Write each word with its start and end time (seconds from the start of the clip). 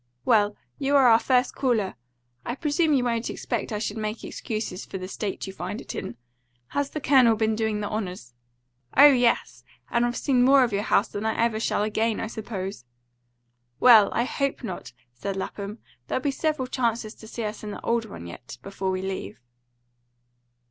"Well, 0.25 0.55
you 0.79 0.95
are 0.95 1.09
our 1.09 1.19
first 1.19 1.53
caller. 1.53 1.93
I 2.43 2.55
presume 2.55 2.95
you 2.95 3.03
won't 3.03 3.29
expect 3.29 3.71
I 3.71 3.77
should 3.77 3.97
make 3.99 4.23
excuses 4.23 4.83
for 4.83 4.97
the 4.97 5.07
state 5.07 5.45
you 5.45 5.53
find 5.53 5.79
it 5.79 5.93
in. 5.93 6.17
Has 6.69 6.89
the 6.89 6.99
Colonel 6.99 7.35
been 7.35 7.55
doing 7.55 7.81
the 7.81 7.87
honours?" 7.87 8.33
"Oh 8.97 9.05
yes. 9.05 9.63
And 9.91 10.03
I've 10.03 10.17
seen 10.17 10.41
more 10.41 10.63
of 10.63 10.73
your 10.73 10.81
house 10.81 11.09
than 11.09 11.23
I 11.23 11.37
ever 11.39 11.59
shall 11.59 11.83
again, 11.83 12.19
I 12.19 12.25
suppose." 12.25 12.83
"Well, 13.79 14.09
I 14.11 14.23
hope 14.23 14.63
not," 14.63 14.91
said 15.13 15.37
Lapham. 15.37 15.77
"There'll 16.07 16.19
be 16.23 16.31
several 16.31 16.65
chances 16.65 17.13
to 17.13 17.27
see 17.27 17.43
us 17.43 17.63
in 17.63 17.69
the 17.69 17.81
old 17.81 18.05
one 18.05 18.25
yet, 18.25 18.57
before 18.63 18.89
we 18.89 19.03
leave." 19.03 19.39